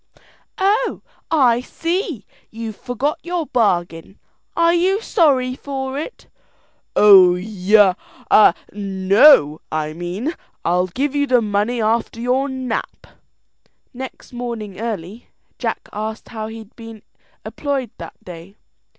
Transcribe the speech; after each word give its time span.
"Oh, 0.57 1.03
I 1.29 1.59
see, 1.61 2.25
you've 2.49 2.75
forgot 2.75 3.19
your 3.21 3.45
bargain. 3.45 4.17
Are 4.57 4.73
you 4.73 4.99
sorry 4.99 5.53
for 5.53 5.95
it?" 5.99 6.25
"Oh, 6.95 7.35
ya 7.35 7.93
no, 8.73 9.61
I 9.71 9.93
mean. 9.93 10.33
I'll 10.65 10.87
give 10.87 11.13
you 11.13 11.27
the 11.27 11.39
money 11.43 11.79
after 11.83 12.19
your 12.19 12.49
nap." 12.49 13.05
Next 13.93 14.33
morning 14.33 14.79
early, 14.81 15.27
Jack 15.59 15.87
asked 15.93 16.29
how 16.29 16.47
he'd 16.47 16.75
be 16.75 17.03
employed 17.45 17.91
that 17.99 18.13
day. 18.23 18.55